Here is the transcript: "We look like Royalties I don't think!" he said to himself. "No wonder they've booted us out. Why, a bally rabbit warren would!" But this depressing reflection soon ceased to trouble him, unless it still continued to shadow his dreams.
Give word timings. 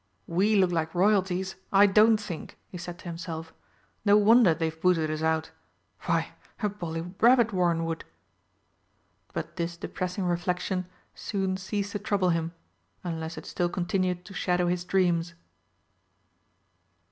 "We 0.25 0.55
look 0.55 0.71
like 0.71 0.95
Royalties 0.95 1.57
I 1.71 1.85
don't 1.85 2.17
think!" 2.19 2.57
he 2.67 2.79
said 2.79 2.97
to 2.97 3.05
himself. 3.05 3.53
"No 4.03 4.17
wonder 4.17 4.55
they've 4.55 4.81
booted 4.81 5.11
us 5.11 5.21
out. 5.21 5.51
Why, 6.07 6.31
a 6.59 6.69
bally 6.69 7.05
rabbit 7.21 7.53
warren 7.53 7.85
would!" 7.85 8.03
But 9.31 9.57
this 9.57 9.77
depressing 9.77 10.23
reflection 10.23 10.87
soon 11.13 11.55
ceased 11.55 11.91
to 11.91 11.99
trouble 11.99 12.29
him, 12.31 12.51
unless 13.03 13.37
it 13.37 13.45
still 13.45 13.69
continued 13.69 14.25
to 14.25 14.33
shadow 14.33 14.65
his 14.65 14.83
dreams. 14.85 15.35